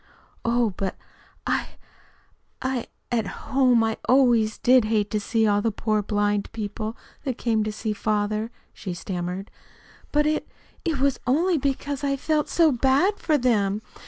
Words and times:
"Oh, 0.43 0.71
but 0.77 0.95
I 1.45 1.67
I 2.59 2.87
At 3.11 3.27
home 3.53 3.83
I 3.83 3.97
always 4.09 4.57
did 4.57 4.85
hate 4.85 5.11
to 5.11 5.19
see 5.19 5.45
all 5.45 5.61
the 5.61 5.69
poor 5.71 6.01
blind 6.01 6.51
people 6.53 6.97
that 7.23 7.37
came 7.37 7.63
to 7.63 7.71
see 7.71 7.93
father," 7.93 8.49
she 8.73 8.95
stammered. 8.95 9.51
"But 10.11 10.25
it 10.25 10.47
it 10.83 10.97
was 10.99 11.19
only 11.27 11.59
because 11.59 12.03
I 12.03 12.15
felt 12.17 12.49
so 12.49 12.71
bad 12.71 13.19
for 13.19 13.37
them. 13.37 13.83